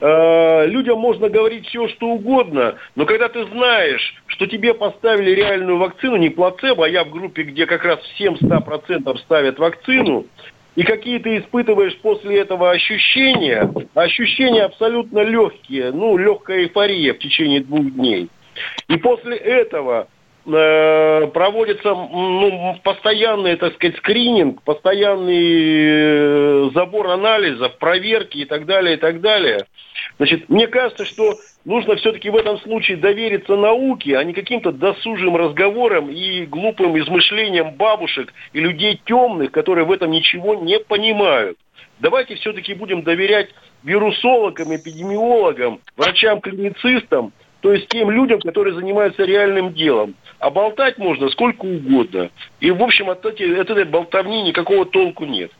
[0.00, 5.78] э, людям можно говорить все, что угодно, но когда ты знаешь, что тебе поставили реальную
[5.78, 10.26] вакцину, не плацебо, а я в группе, где как раз всем 100% ставят вакцину,
[10.74, 17.60] и какие ты испытываешь после этого ощущения, ощущения абсолютно легкие, ну, легкая эйфория в течение
[17.60, 18.28] двух дней.
[18.88, 20.08] И после этого
[20.46, 28.94] э, проводится ну, постоянный, так сказать, скрининг, постоянный э, забор анализов, проверки и так далее,
[28.94, 29.66] и так далее.
[30.18, 35.36] Значит, мне кажется, что нужно все-таки в этом случае довериться науке, а не каким-то досужим
[35.36, 41.56] разговорам и глупым измышлениям бабушек и людей темных, которые в этом ничего не понимают.
[42.00, 43.50] Давайте все-таки будем доверять
[43.84, 47.32] вирусологам, эпидемиологам, врачам-клиницистам,
[47.62, 50.16] то есть тем людям, которые занимаются реальным делом.
[50.40, 52.30] А болтать можно сколько угодно.
[52.58, 55.52] И, в общем, от этой, от этой болтовни никакого толку нет.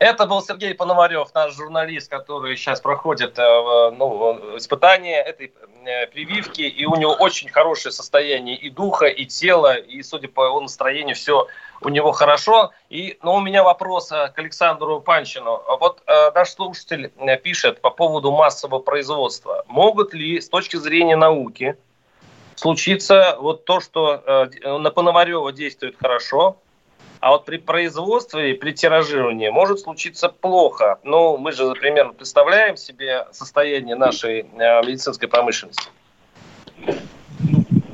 [0.00, 5.66] Это был Сергей Пономарев, наш журналист, который сейчас проходит э, ну, испытание этой э,
[6.12, 10.60] прививки, и у него очень хорошее состояние и духа, и тела, и, судя по его
[10.60, 11.46] настроению, все
[11.80, 12.72] у него хорошо.
[12.88, 15.62] И, но ну, у меня вопрос э, к Александру Панчину.
[15.80, 19.64] Вот э, наш слушатель пишет по поводу массового производства.
[19.68, 21.76] Могут ли с точки зрения науки
[22.54, 26.56] случиться вот то, что э, на Пономарева действует хорошо,
[27.24, 30.98] а вот при производстве и при тиражировании может случиться плохо.
[31.04, 35.88] Ну, мы же примерно представляем себе состояние нашей э, медицинской промышленности.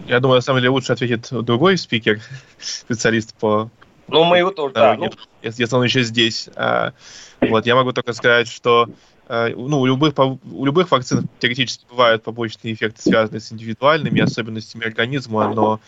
[0.09, 2.19] Я думаю, на самом деле лучше ответит другой спикер,
[2.59, 3.71] специалист по...
[4.09, 4.97] Ну, мы его тоже, да.
[4.97, 5.09] Ну...
[5.43, 6.49] Если он еще здесь.
[6.57, 6.93] А,
[7.41, 8.89] вот, я могу только сказать, что
[9.29, 14.87] а, ну, у любых, у любых вакцин теоретически бывают побочные эффекты, связанные с индивидуальными особенностями
[14.87, 15.79] организма, но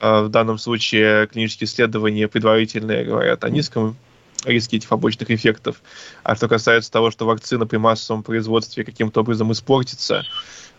[0.00, 3.96] в данном случае клинические исследования предварительные говорят о низком
[4.44, 5.82] риске этих побочных эффектов.
[6.22, 10.24] А что касается того, что вакцина при массовом производстве каким-то образом испортится,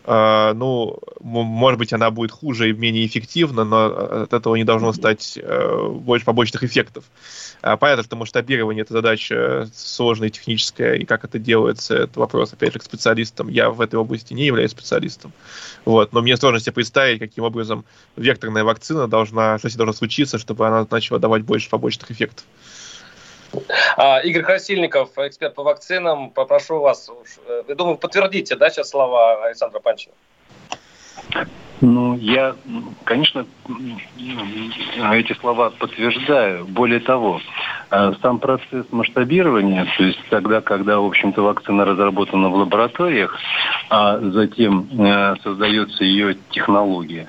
[0.04, 4.92] Uh, ну, может быть, она будет хуже и менее эффективна, но от этого не должно
[4.92, 7.04] стать uh, больше побочных эффектов.
[7.62, 12.72] Uh, понятно, что масштабирование– это задача сложная, техническая, и как это делается, это вопрос, опять
[12.72, 13.48] же, к специалистам.
[13.48, 15.32] Я в этой области не являюсь специалистом.
[15.84, 16.12] Вот.
[16.12, 17.84] Но мне сложно себе представить, каким образом
[18.16, 22.44] векторная вакцина должна, что с должно случиться, чтобы она начала давать больше побочных эффектов.
[23.96, 27.10] А, Игорь Красильников, эксперт по вакцинам, попрошу вас,
[27.46, 30.14] э, я думаю, подтвердите, да, сейчас слова Александра Панчина?
[31.80, 32.54] Ну, я,
[33.02, 33.44] конечно,
[35.12, 36.64] эти слова подтверждаю.
[36.64, 37.40] Более того,
[37.90, 43.36] э, сам процесс масштабирования, то есть тогда, когда, в общем-то, вакцина разработана в лабораториях,
[43.90, 47.28] а затем э, создается ее технология,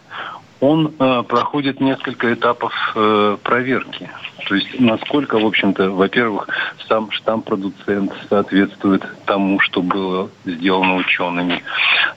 [0.64, 4.10] он э, проходит несколько этапов э, проверки.
[4.48, 6.48] То есть насколько, в общем-то, во-первых,
[6.88, 11.62] сам штамм-продуцент соответствует тому, что было сделано учеными.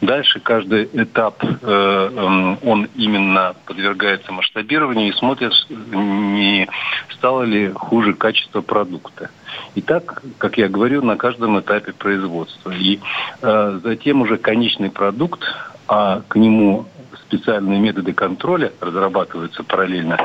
[0.00, 6.68] Дальше каждый этап, э, э, он именно подвергается масштабированию и смотрит, не
[7.14, 9.30] стало ли хуже качество продукта.
[9.74, 12.70] И так, как я говорю, на каждом этапе производства.
[12.70, 13.00] И
[13.42, 15.42] э, затем уже конечный продукт,
[15.88, 16.86] а к нему
[17.28, 20.18] специальные методы контроля, разрабатываются параллельно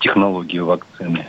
[0.00, 1.26] технологии вакцины.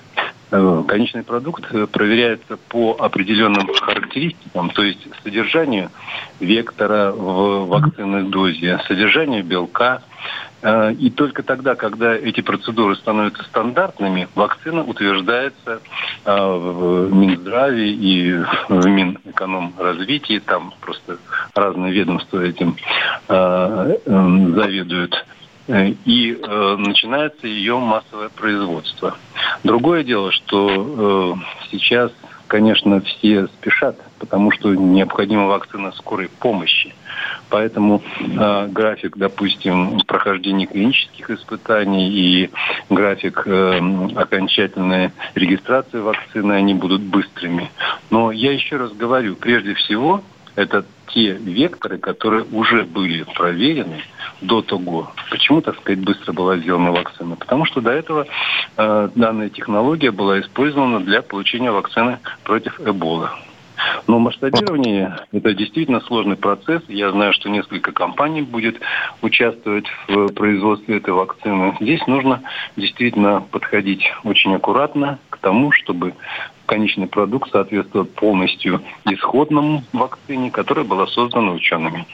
[0.52, 5.90] Э, конечный продукт э, проверяется по определенным характеристикам то есть содержанию
[6.40, 10.02] вектора в вакцинной дозе, содержанию белка.
[10.62, 15.80] Э, и только тогда, когда эти процедуры становятся стандартными, вакцина утверждается
[16.26, 18.34] э, в Минздраве и
[18.70, 20.40] в Минэкономразвитии.
[20.40, 21.18] Там просто
[21.54, 22.76] разные ведомства этим
[23.28, 25.26] э, заведуют
[25.68, 26.40] и
[26.78, 29.18] начинается ее массовое производство.
[29.64, 31.40] Другое дело, что
[31.72, 32.12] сейчас,
[32.46, 36.94] конечно, все спешат, потому что необходима вакцина скорой помощи.
[37.50, 42.50] Поэтому э, график, допустим, прохождения клинических испытаний и
[42.90, 43.80] график э,
[44.16, 47.70] окончательной регистрации вакцины, они будут быстрыми.
[48.10, 50.24] Но я еще раз говорю, прежде всего,
[50.56, 54.02] это те векторы, которые уже были проверены
[54.42, 55.12] до того.
[55.30, 57.36] Почему, так сказать, быстро была сделана вакцина?
[57.36, 58.28] Потому что до этого
[58.78, 63.38] э, данная технология была использована для получения вакцины против Эбола.
[64.08, 66.82] Но масштабирование– это действительно сложный процесс.
[66.88, 68.80] Я знаю, что несколько компаний будет
[69.22, 71.76] участвовать в производстве этой вакцины.
[71.80, 72.44] Здесь нужно
[72.76, 76.14] действительно подходить очень аккуратно к тому, чтобы
[76.66, 82.06] конечный продукт соответствовал полностью исходному вакцине, которая была создана учеными.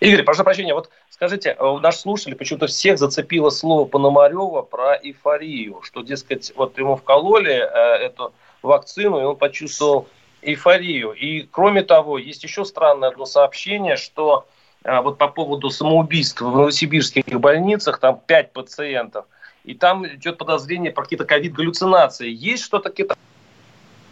[0.00, 5.80] Игорь, прошу прощения, вот скажите, э, наш слушатель почему-то всех зацепило слово Пономарева про эйфорию,
[5.82, 10.08] что, дескать, вот ему вкололи э, эту вакцину, и он почувствовал
[10.42, 11.12] эйфорию.
[11.12, 14.46] И кроме того, есть еще странное одно сообщение, что
[14.84, 19.26] э, вот по поводу самоубийств в новосибирских больницах, там 5 пациентов,
[19.64, 22.30] и там идет подозрение про какие-то ковид-галлюцинации.
[22.30, 23.16] Есть что-то, какие-то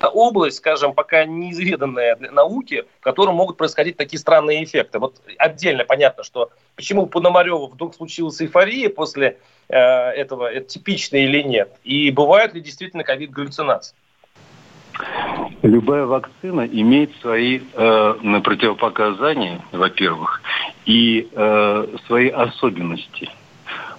[0.00, 4.98] область, скажем, пока неизведанная для науки, в которой могут происходить такие странные эффекты.
[4.98, 11.16] Вот отдельно понятно, что почему у Пономарева вдруг случилась эйфория после э, этого, это типично
[11.16, 13.94] или нет, и бывают ли действительно ковид-галлюцинации.
[15.62, 20.42] Любая вакцина имеет свои э, противопоказания, во-первых,
[20.84, 23.30] и э, свои особенности–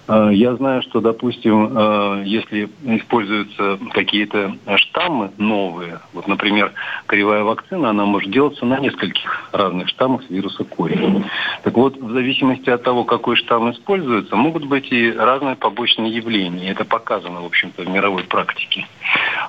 [0.08, 6.72] я знаю, что, допустим, а, если используются какие-то штаммы новые, вот, например,
[7.06, 11.24] кривая вакцина, она может делаться на нескольких разных штаммах вируса кори.
[11.62, 16.70] Так вот, в зависимости от того, какой штамм используется, могут быть и разные побочные явления.
[16.70, 18.86] Это показано, в общем-то, в мировой практике.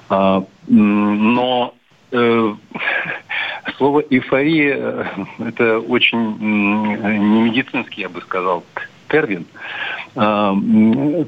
[0.10, 1.74] А, но
[2.12, 2.54] э,
[3.78, 5.06] слово эйфория э,
[5.39, 8.63] это очень не медицинский, я бы сказал,
[9.10, 9.45] термин.
[10.15, 10.54] А,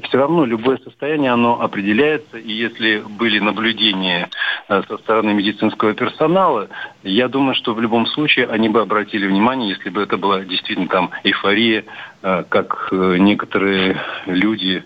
[0.02, 4.28] все равно любое состояние, оно определяется, и если были наблюдения
[4.68, 6.68] э, со стороны медицинского персонала,
[7.02, 10.88] я думаю, что в любом случае они бы обратили внимание, если бы это была действительно
[10.88, 11.84] там эйфория,
[12.22, 14.82] э, как э, некоторые люди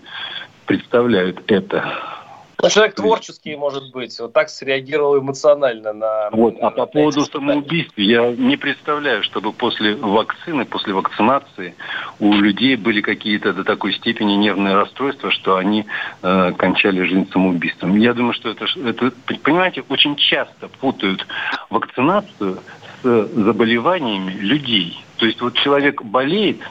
[0.65, 2.16] представляют это.
[2.61, 6.29] Ну, человек творческий, может быть, вот так среагировал эмоционально на...
[6.31, 11.75] Вот, а по поводу самоубийств, я не представляю, чтобы после вакцины, после вакцинации
[12.19, 15.85] у людей были какие-то до такой степени нервные расстройства, что они
[16.23, 17.95] э, кончали жизнь самоубийством.
[17.95, 19.11] Я думаю, что это, это,
[19.43, 21.27] понимаете, очень часто путают
[21.69, 22.57] вакцинацию
[23.03, 24.99] с заболеваниями людей.
[25.17, 26.61] То есть вот человек болеет,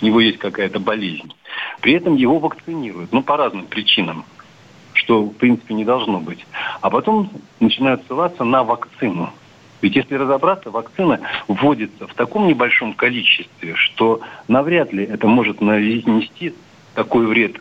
[0.00, 1.30] у него есть какая-то болезнь,
[1.82, 4.24] при этом его вакцинируют, ну, по разным причинам
[5.04, 6.44] что, в принципе, не должно быть.
[6.80, 9.30] А потом начинают ссылаться на вакцину.
[9.82, 16.54] Ведь если разобраться, вакцина вводится в таком небольшом количестве, что навряд ли это может нанести
[16.94, 17.56] такой вред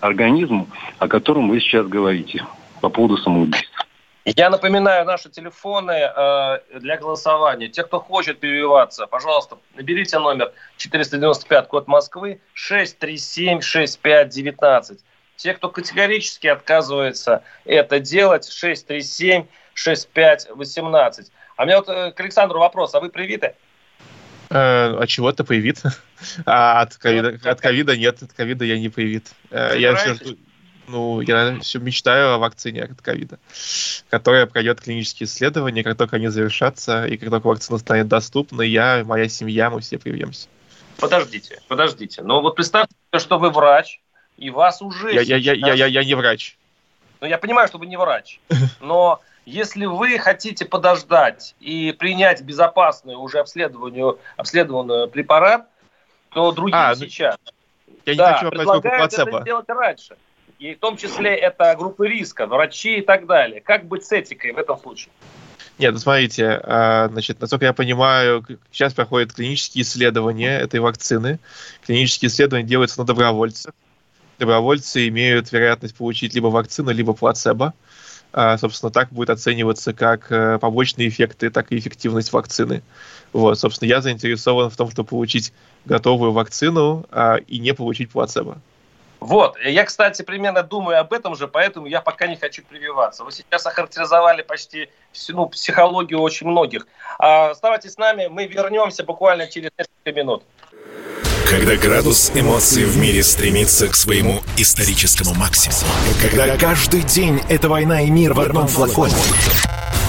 [0.00, 2.44] организму, о котором вы сейчас говорите
[2.82, 3.86] по поводу самоубийства.
[4.24, 7.68] Я напоминаю наши телефоны э, для голосования.
[7.68, 14.98] Те, кто хочет прививаться, пожалуйста, наберите номер 495, код Москвы, 637-6519.
[15.42, 19.46] Те, кто категорически отказывается это делать, 637-6518.
[21.56, 22.94] А у меня вот э, к Александру вопрос.
[22.94, 23.56] А вы привиты?
[24.50, 25.82] Э, а чего ты привит?
[26.46, 29.32] А от ковида, от ковида нет, от ковида я не привит.
[29.50, 30.36] Э, я все жду,
[30.86, 33.40] ну, я все мечтаю о вакцине от ковида,
[34.10, 39.02] которая пройдет клинические исследования, как только они завершатся, и как только вакцина станет доступна, я,
[39.04, 40.46] моя семья, мы все привьемся.
[40.98, 42.22] Подождите, подождите.
[42.22, 43.98] Ну вот представьте, что вы врач,
[44.36, 45.12] и вас уже...
[45.12, 45.40] Я, сейчас...
[45.40, 46.56] я, я, я, я не врач.
[47.20, 48.40] Ну, я понимаю, что вы не врач,
[48.80, 55.66] но если вы хотите подождать и принять безопасную уже обследованную, обследованную препарат,
[56.30, 57.36] то другие а, ну, сейчас
[58.06, 60.16] я да, не хочу предлагают это сделать раньше.
[60.58, 63.60] И в том числе это группы риска, врачи и так далее.
[63.60, 65.12] Как быть с этикой в этом случае?
[65.78, 71.40] Нет, ну смотрите, а, значит, насколько я понимаю, сейчас проходят клинические исследования этой вакцины.
[71.84, 73.74] Клинические исследования делаются на добровольцах
[74.42, 77.72] добровольцы имеют вероятность получить либо вакцину, либо плацебо.
[78.32, 82.82] А, собственно, так будет оцениваться как э, побочные эффекты, так и эффективность вакцины.
[83.32, 85.52] Вот, собственно, я заинтересован в том, чтобы получить
[85.84, 88.58] готовую вакцину а, и не получить плацебо.
[89.20, 93.22] Вот, я, кстати, примерно думаю об этом же, поэтому я пока не хочу прививаться.
[93.22, 96.88] Вы сейчас охарактеризовали почти всю ну, психологию очень многих.
[97.18, 100.42] А, оставайтесь с нами, мы вернемся буквально через несколько минут.
[101.52, 105.82] Когда градус эмоций в мире стремится к своему историческому максимуму.
[106.22, 109.12] Когда каждый день это война и мир в одном флаконе.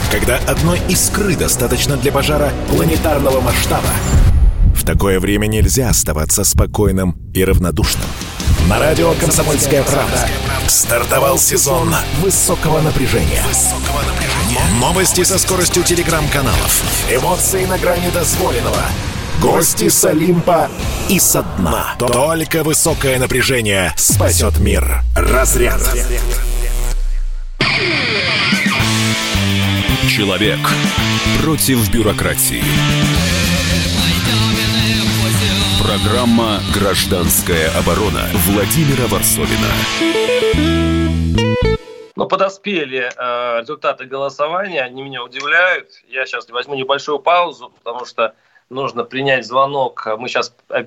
[0.10, 3.90] Когда одной искры достаточно для пожара планетарного масштаба.
[4.74, 8.08] В такое время нельзя оставаться спокойным и равнодушным.
[8.70, 10.30] На радио «Комсомольская правда»
[10.70, 13.44] стартовал сезон высокого напряжения.
[14.80, 16.84] Новости со скоростью телеграм-каналов.
[17.12, 18.86] Эмоции на грани дозволенного.
[19.42, 20.70] Гости с Олимпа
[21.10, 21.96] и со дна.
[22.00, 25.02] Только высокое напряжение спасет мир.
[25.16, 25.82] Разряд.
[30.10, 30.60] Человек
[31.42, 32.64] против бюрократии.
[35.84, 39.70] Программа «Гражданская оборона» Владимира Варсовина.
[42.16, 45.90] Ну, подоспели э, результаты голосования, они меня удивляют.
[46.08, 48.36] Я сейчас возьму небольшую паузу, потому что
[48.70, 50.08] нужно принять звонок.
[50.18, 50.84] Мы сейчас э,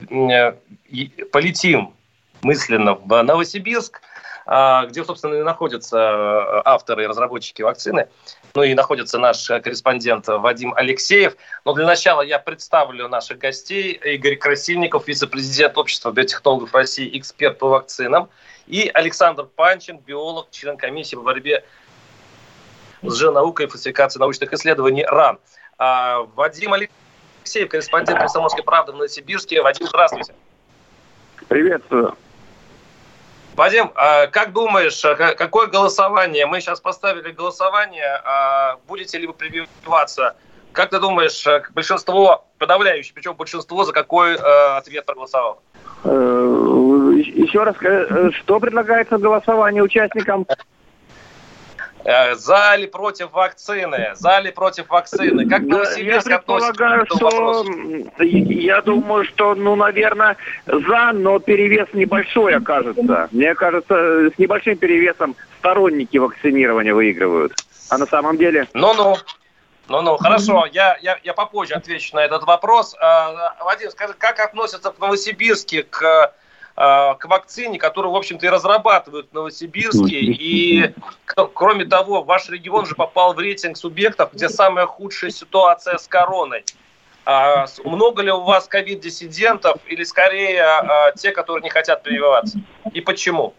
[1.33, 1.95] полетим
[2.43, 4.01] мысленно в Новосибирск,
[4.49, 8.09] а, где, собственно, и находятся э, авторы и разработчики вакцины.
[8.55, 11.37] Ну и находится наш корреспондент Вадим Алексеев.
[11.65, 13.93] Но для начала я представлю наших гостей.
[13.93, 18.29] Игорь Красильников, вице-президент Общества биотехнологов России, эксперт по вакцинам.
[18.67, 21.65] И Александр Панчин, биолог, член комиссии по борьбе
[23.03, 25.39] с наукой и фальсификацией научных исследований РАН.
[25.79, 26.97] А, Вадим Алексеев,
[27.69, 29.63] корреспондент «Комсомольской правды» в Новосибирске.
[29.63, 30.35] Вадим, здравствуйте.
[31.49, 32.17] Приветствую.
[33.55, 36.47] Вадим, а как думаешь, а какое голосование?
[36.47, 38.21] Мы сейчас поставили голосование.
[38.25, 40.37] А будете ли вы прививаться?
[40.73, 41.43] Как ты думаешь,
[41.73, 45.59] большинство, подавляющее, причем большинство, за какой ответ проголосовало?
[46.05, 50.47] Э, еще раз, э, что предлагается в голосовании участникам?
[52.07, 54.13] Э, за или против вакцины?
[54.15, 55.49] За или против вакцины?
[55.49, 57.65] Как Новосибирск я предполагаю, к этому что?
[58.23, 60.37] Я думаю, что, ну, наверное,
[60.67, 63.29] за, но перевес небольшой окажется.
[63.33, 67.55] Мне кажется, с небольшим перевесом сторонники вакцинирования выигрывают.
[67.91, 68.69] А на самом деле...
[68.73, 69.17] Ну-ну.
[69.89, 72.97] Ну-ну, хорошо, я, я, я попозже отвечу на этот вопрос.
[73.01, 76.33] А, Вадим, скажи, как относятся в Новосибирске к Э,
[76.77, 80.21] к вакцине, которую, в общем-то, и разрабатывают в Новосибирске.
[80.21, 80.93] И,
[81.55, 86.65] кроме того, ваш регион же попал в рейтинг субъектов, где самая худшая ситуация с короной.
[87.25, 92.61] А, много ли у вас ковид-диссидентов или скорее а, те, которые не хотят прививаться?
[92.93, 93.55] И почему?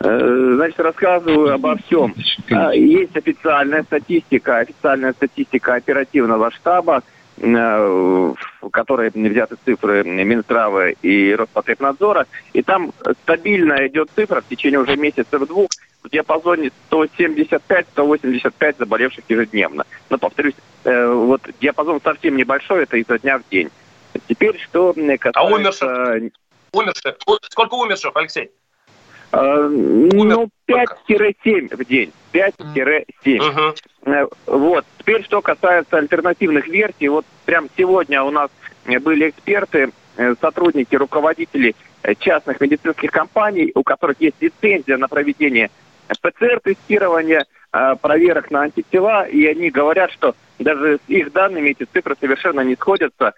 [0.00, 2.14] Э, значит, рассказываю обо всем.
[2.50, 8.36] А, есть официальная статистика, официальная статистика оперативного штаба– Э, в
[8.70, 15.68] которой взяты цифры Минздрава и Роспотребнадзора, и там стабильно идет цифра в течение уже месяцев-двух
[16.02, 19.84] в диапазоне 175-185 заболевших ежедневно.
[20.08, 23.70] Но, повторюсь, э, вот диапазон совсем небольшой, это изо дня в день.
[24.28, 25.30] Теперь, что касается...
[25.34, 26.32] А умерших?
[26.72, 27.16] Умерших?
[27.50, 28.50] Сколько умерших, Алексей?
[29.32, 32.12] Э, ну, 5-7 в день.
[32.36, 33.74] 5-7.
[34.04, 34.30] Угу.
[34.46, 34.84] Вот.
[34.98, 38.50] Теперь, что касается альтернативных версий, вот прям сегодня у нас
[38.84, 41.74] были эксперты, э, сотрудники, руководители
[42.18, 45.70] частных медицинских компаний, у которых есть лицензия на проведение
[46.20, 47.44] ПЦР-тестирования,
[48.00, 52.76] проверок на антитела, и они говорят, что даже с их данными эти цифры совершенно не
[52.76, 53.34] сходятся,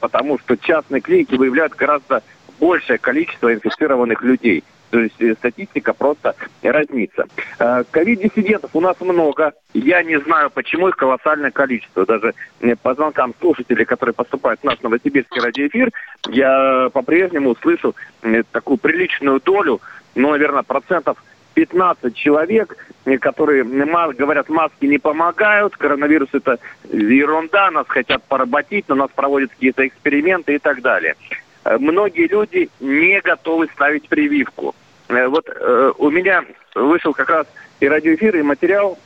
[0.00, 2.22] потому что частные клиники выявляют гораздо
[2.58, 4.64] большее количество инфицированных людей.
[4.90, 7.26] То есть э, статистика просто разнится.
[7.58, 9.52] Э, ковид-диссидентов у нас много.
[9.72, 12.04] Я не знаю, почему их колоссальное количество.
[12.04, 15.90] Даже э, по звонкам слушателей, которые поступают в наш новосибирский радиоэфир,
[16.28, 17.94] я по-прежнему слышу
[18.52, 19.80] такую приличную долю,
[20.14, 21.22] ну, наверное, процентов
[21.54, 22.76] 15 человек,
[23.20, 26.58] которые говорят, маски не помогают, коронавирус это
[26.92, 31.14] ерунда, нас хотят поработить, на нас проводят какие-то эксперименты и так далее.
[31.64, 34.74] Многие люди не готовы ставить прививку.
[35.10, 36.44] Э, вот э, у меня
[36.74, 37.46] вышел как раз
[37.80, 38.98] и радиоэфир, и материал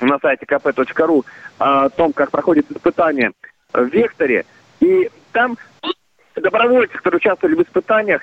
[0.00, 1.24] на сайте kp.ru
[1.58, 3.32] о том, как проходит испытание
[3.72, 4.44] в Векторе.
[4.80, 5.56] И там
[6.34, 8.22] добровольцы, которые участвовали в испытаниях,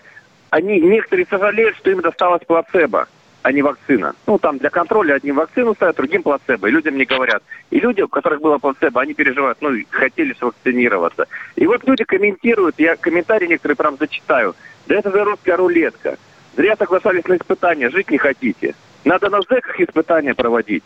[0.50, 3.08] они некоторые сожалеют, что им досталось плацебо
[3.44, 4.14] а не вакцина.
[4.28, 6.68] Ну, там для контроля одним вакцину ставят, другим плацебо.
[6.68, 7.42] И людям не говорят.
[7.72, 11.26] И люди, у которых было плацебо, они переживают, ну, хотели вакцинироваться.
[11.56, 14.56] И вот люди комментируют, я комментарии некоторые прям зачитаю.
[14.86, 16.18] Да это же русская рулетка.
[16.56, 18.76] Зря соглашались на испытания, жить не хотите.
[19.06, 20.84] Надо на ЗЭКах испытания проводить.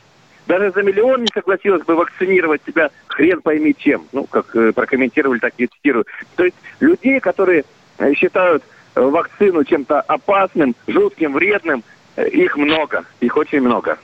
[0.47, 4.07] даже за миллион не согласилась бы вакцинировать себя хрен пойми чем.
[4.11, 6.05] Ну, как э, прокомментировали, так и цитирую.
[6.36, 7.66] То есть людей, которые
[7.97, 8.63] э, считают
[8.93, 11.84] э, вакцину чем-то опасным, жутким, вредным,
[12.16, 13.97] э, их много, их очень много.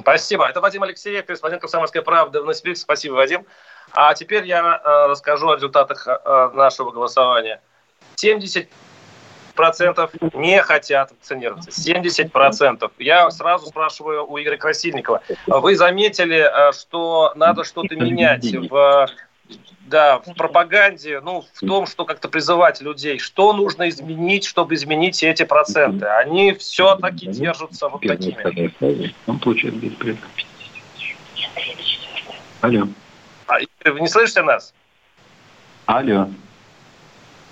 [0.00, 0.48] Спасибо.
[0.48, 2.82] Это Вадим Алексеев, корреспондент «Комсомольской правды» в Новосибирске.
[2.82, 3.46] Спасибо, Вадим.
[3.92, 7.60] А теперь я э, расскажу о результатах э, нашего голосования.
[8.16, 8.68] 70
[9.58, 11.72] процентов не хотят вакцинироваться.
[11.72, 12.92] 70 процентов.
[13.00, 15.20] Я сразу спрашиваю у Игоря Красильникова.
[15.48, 19.08] Вы заметили, э, что надо что-то менять в
[19.80, 25.22] да, в пропаганде, ну, в том, что как-то призывать людей, что нужно изменить, чтобы изменить
[25.24, 26.04] эти проценты.
[26.04, 28.72] Они все-таки держатся вот такими.
[29.26, 30.16] Он получает где-то
[32.60, 32.86] Алло.
[33.46, 34.74] А, Игорь, вы не слышите нас?
[35.86, 36.28] Алло.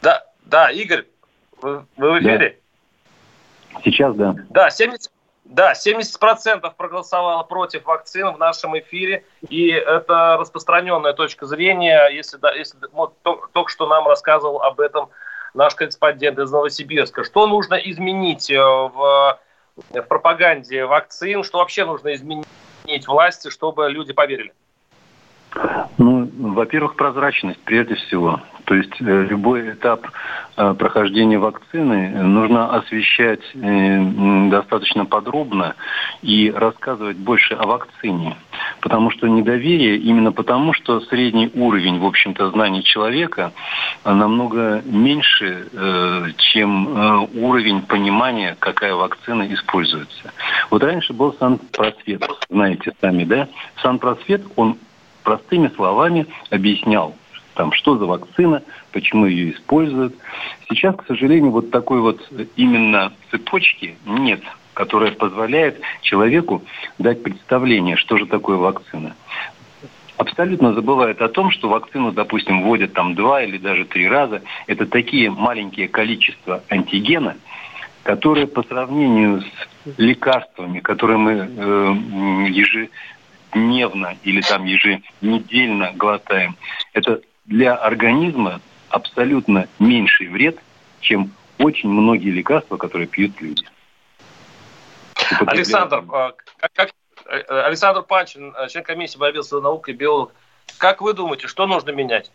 [0.02, 1.06] Да, да, Игорь,
[1.62, 2.58] вы, вы в эфире?
[3.72, 3.80] Да.
[3.84, 4.34] Сейчас, да.
[4.50, 5.10] Да, 70,
[5.44, 12.52] да, 70% проголосовало против вакцин в нашем эфире, и это распространенная точка зрения, если, да,
[12.52, 15.10] если вот, только что нам рассказывал об этом
[15.54, 17.24] наш корреспондент из Новосибирска.
[17.24, 19.38] Что нужно изменить э, в,
[19.76, 22.46] в пропаганде вакцин, что вообще нужно изменить
[23.06, 24.52] власти, чтобы люди поверили?
[25.98, 28.40] Ну, во-первых, прозрачность прежде всего.
[28.66, 30.06] То есть э, любой этап
[30.56, 35.76] э, прохождения вакцины нужно освещать э, достаточно подробно
[36.20, 38.36] и рассказывать больше о вакцине.
[38.80, 43.52] Потому что недоверие именно потому, что средний уровень, в общем-то, знаний человека
[44.04, 45.66] намного меньше,
[46.38, 50.32] чем уровень понимания, какая вакцина используется.
[50.70, 53.48] Вот раньше был санпросвет, знаете сами, да?
[53.82, 54.76] Санпросвет, он
[55.26, 57.16] простыми словами объяснял,
[57.54, 58.62] там, что за вакцина,
[58.92, 60.14] почему ее используют.
[60.68, 62.20] Сейчас, к сожалению, вот такой вот
[62.54, 64.40] именно цепочки нет,
[64.72, 66.62] которая позволяет человеку
[66.98, 69.16] дать представление, что же такое вакцина.
[70.16, 74.42] Абсолютно забывают о том, что вакцину, допустим, вводят там два или даже три раза.
[74.68, 77.36] Это такие маленькие количества антигена,
[78.04, 82.48] которые по сравнению с лекарствами, которые мы э,
[83.56, 86.56] ежедневно или там еженедельно глотаем,
[86.92, 90.58] это для организма абсолютно меньший вред,
[91.00, 93.64] чем очень многие лекарства, которые пьют люди.
[95.46, 96.90] Александр, а, как, как,
[97.26, 100.32] э, Александр Панчин, член комиссии борьбы с наукой, биолог.
[100.78, 102.30] Как вы думаете, что нужно менять?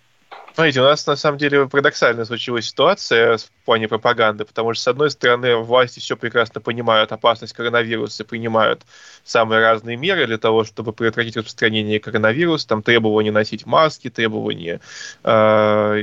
[0.53, 4.87] Смотрите, у нас на самом деле парадоксальная случилась ситуация в плане пропаганды, потому что, с
[4.87, 8.81] одной стороны, власти все прекрасно понимают опасность коронавируса принимают
[9.23, 14.81] самые разные меры для того, чтобы предотвратить распространение коронавируса, там требования носить маски, требования
[15.23, 15.31] э,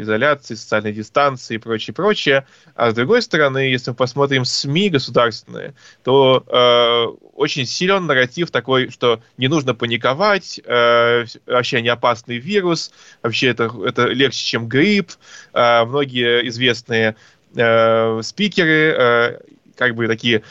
[0.00, 2.46] изоляции, социальной дистанции и прочее, прочее.
[2.74, 5.74] А с другой стороны, если мы посмотрим СМИ государственные,
[6.04, 12.92] то э, очень силен нарратив такой, что не нужно паниковать, э, вообще не опасный вирус,
[13.22, 15.12] вообще это, это легче, чем грипп.
[15.54, 17.16] Э, многие известные
[17.54, 19.40] э, спикеры э,
[19.76, 20.42] как бы такие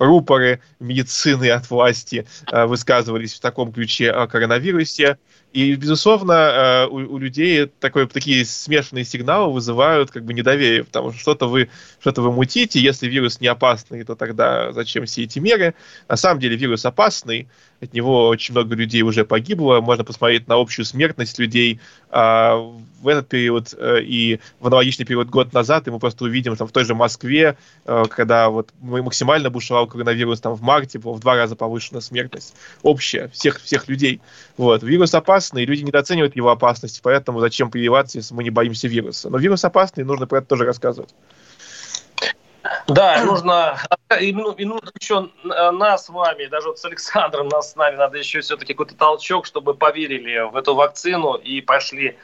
[0.00, 5.18] рупоры медицины от власти высказывались в таком ключе о коронавирусе.
[5.52, 11.20] И, безусловно, у, у людей такой, такие смешанные сигналы вызывают как бы недоверие, потому что
[11.20, 11.68] что-то вы,
[12.00, 15.74] что-то вы мутите, если вирус не опасный, то тогда зачем все эти меры?
[16.08, 17.48] На самом деле вирус опасный,
[17.82, 21.80] от него очень много людей уже погибло, можно посмотреть на общую смертность людей
[22.10, 26.54] а, в этот период э, и в аналогичный период год назад, и мы просто увидим
[26.56, 31.14] там в той же Москве, э, когда вот максимально бушевал коронавирус, там в марте была
[31.14, 34.20] в два раза повышена смертность общая всех, всех людей.
[34.56, 34.84] Вот.
[34.84, 39.28] Вирус опасный, люди недооценивают его опасность, поэтому зачем прививаться, если мы не боимся вируса.
[39.28, 41.12] Но вирус опасный, нужно про это тоже рассказывать.
[42.88, 43.78] Да, нужно,
[44.20, 47.96] и, ну, и нужно еще нас с вами, даже вот с Александром, нас с нами,
[47.96, 52.16] надо еще все-таки какой-то толчок, чтобы поверили в эту вакцину и пошли,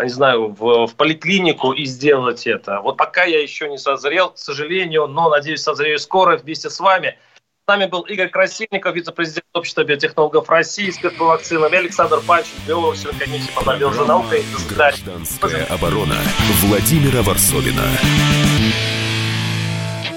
[0.00, 2.80] не знаю, в, в поликлинику и сделать это.
[2.80, 7.18] Вот пока я еще не созрел, к сожалению, но, надеюсь, созрею скоро вместе с вами.
[7.64, 12.54] С нами был Игорь Красильников, вице-президент общества биотехнологов России, эксперт по вакцинам, и Александр Панчин,
[12.64, 14.44] биолог, комиссии по борьбе с наукой.
[14.70, 16.14] Гражданская оборона
[16.62, 17.82] Владимира Варсовина.